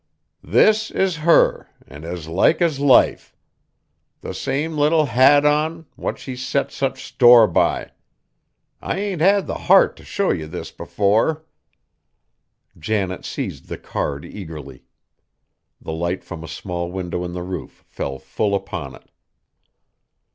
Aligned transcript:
"This 0.43 0.89
is 0.89 1.17
her, 1.17 1.69
an' 1.85 2.05
as 2.05 2.27
like 2.27 2.59
as 2.59 2.79
life! 2.79 3.35
The 4.21 4.33
same 4.33 4.75
little 4.75 5.05
hat 5.05 5.45
on, 5.45 5.85
what 5.95 6.17
she 6.17 6.35
set 6.35 6.71
such 6.71 7.03
store 7.05 7.45
by! 7.45 7.91
I 8.81 8.97
ain't 8.99 9.21
had 9.21 9.45
the 9.45 9.53
heart 9.69 9.95
t' 9.95 10.03
show 10.03 10.31
ye 10.31 10.45
this 10.45 10.71
before." 10.71 11.45
Janet 12.79 13.25
seized 13.25 13.67
the 13.67 13.77
card 13.77 14.25
eagerly. 14.25 14.85
The 15.79 15.93
light 15.93 16.23
from 16.23 16.43
a 16.43 16.47
small 16.47 16.91
window 16.91 17.23
in 17.23 17.33
the 17.33 17.43
roof 17.43 17.85
fell 17.87 18.17
full 18.17 18.55
upon 18.55 18.95
it. 18.95 19.11